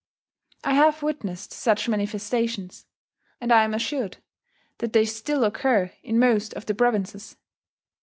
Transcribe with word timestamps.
I 0.63 0.73
have 0.73 1.03
witnessed 1.03 1.51
such 1.53 1.87
manifestations, 1.87 2.87
and 3.39 3.51
I 3.53 3.63
am 3.63 3.75
assured 3.75 4.17
that 4.79 4.93
they 4.93 5.05
still 5.05 5.43
occur 5.43 5.91
in 6.01 6.17
most 6.17 6.55
of 6.55 6.65
the 6.65 6.73
provinces. 6.73 7.37